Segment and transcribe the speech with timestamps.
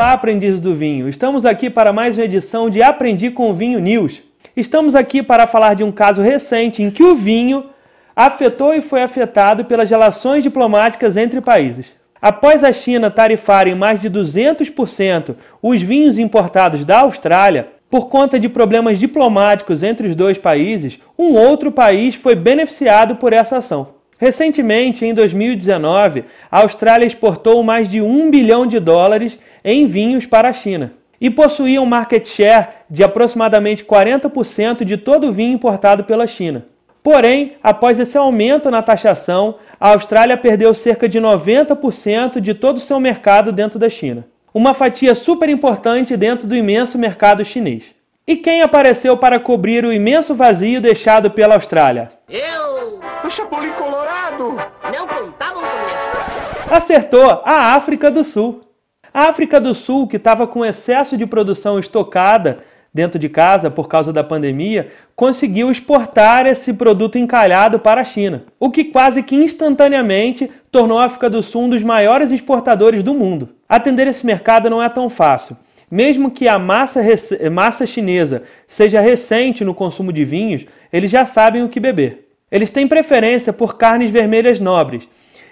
[0.00, 1.10] Olá, aprendizes do vinho.
[1.10, 4.22] Estamos aqui para mais uma edição de Aprendi com Vinho News.
[4.56, 7.66] Estamos aqui para falar de um caso recente em que o vinho
[8.16, 11.92] afetou e foi afetado pelas relações diplomáticas entre países.
[12.18, 18.40] Após a China tarifar em mais de 200% os vinhos importados da Austrália, por conta
[18.40, 23.99] de problemas diplomáticos entre os dois países, um outro país foi beneficiado por essa ação.
[24.20, 30.50] Recentemente, em 2019, a Austrália exportou mais de 1 bilhão de dólares em vinhos para
[30.50, 36.04] a China e possuía um market share de aproximadamente 40% de todo o vinho importado
[36.04, 36.66] pela China.
[37.02, 42.80] Porém, após esse aumento na taxação, a Austrália perdeu cerca de 90% de todo o
[42.80, 44.26] seu mercado dentro da China.
[44.52, 47.94] Uma fatia super importante dentro do imenso mercado chinês.
[48.26, 52.10] E quem apareceu para cobrir o imenso vazio deixado pela Austrália?
[52.28, 53.00] Eu!
[53.24, 54.09] O Chapolin Colorado!
[54.40, 56.74] Não contavam com isso.
[56.74, 58.62] Acertou a África do Sul.
[59.12, 62.60] A África do Sul, que estava com excesso de produção estocada
[62.92, 68.44] dentro de casa por causa da pandemia, conseguiu exportar esse produto encalhado para a China,
[68.58, 73.12] o que quase que instantaneamente tornou a África do Sul um dos maiores exportadores do
[73.12, 73.50] mundo.
[73.68, 75.56] Atender esse mercado não é tão fácil.
[75.90, 77.00] Mesmo que a massa,
[77.52, 82.29] massa chinesa seja recente no consumo de vinhos, eles já sabem o que beber.
[82.50, 85.08] Eles têm preferência por carnes vermelhas nobres,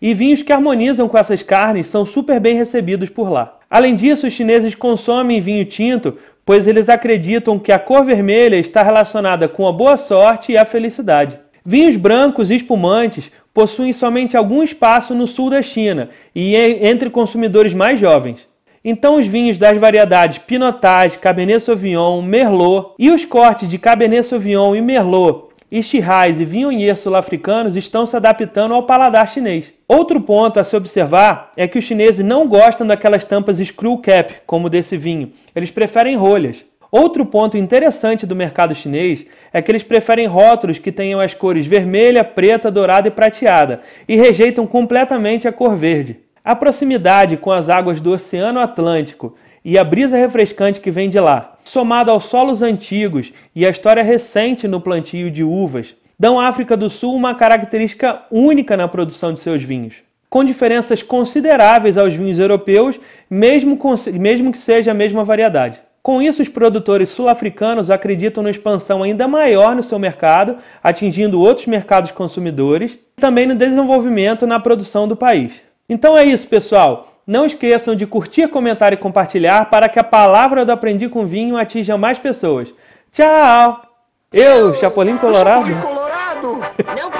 [0.00, 3.58] e vinhos que harmonizam com essas carnes são super bem recebidos por lá.
[3.70, 8.82] Além disso, os chineses consomem vinho tinto, pois eles acreditam que a cor vermelha está
[8.82, 11.38] relacionada com a boa sorte e a felicidade.
[11.64, 17.72] Vinhos brancos e espumantes possuem somente algum espaço no sul da China e entre consumidores
[17.72, 18.48] mais jovens.
[18.84, 24.74] Então os vinhos das variedades Pinotage, Cabernet Sauvignon, Merlot e os cortes de Cabernet Sauvignon
[24.74, 29.72] e Merlot e Shiraz e Viognier sul-africanos estão se adaptando ao paladar chinês.
[29.88, 34.34] Outro ponto a se observar é que os chineses não gostam daquelas tampas screw cap,
[34.44, 35.32] como desse vinho.
[35.56, 36.62] Eles preferem rolhas.
[36.90, 41.64] Outro ponto interessante do mercado chinês é que eles preferem rótulos que tenham as cores
[41.64, 46.18] vermelha, preta, dourada e prateada e rejeitam completamente a cor verde.
[46.44, 51.20] A proximidade com as águas do Oceano Atlântico e a brisa refrescante que vem de
[51.20, 56.46] lá, somado aos solos antigos e a história recente no plantio de uvas, dão à
[56.46, 59.96] África do Sul uma característica única na produção de seus vinhos,
[60.28, 65.80] com diferenças consideráveis aos vinhos europeus, mesmo, com, mesmo que seja a mesma variedade.
[66.02, 71.68] Com isso, os produtores sul-africanos acreditam na expansão ainda maior no seu mercado, atingindo outros
[71.68, 75.62] mercados consumidores, e também no desenvolvimento na produção do país.
[75.88, 77.11] Então é isso, pessoal.
[77.26, 81.56] Não esqueçam de curtir, comentar e compartilhar para que a palavra do Aprendi com Vinho
[81.56, 82.74] atinja mais pessoas.
[83.12, 83.82] Tchau!
[84.32, 85.70] Eu, Chapolin Colorado.
[85.70, 86.60] Chapolin Colorado!
[87.00, 87.10] Não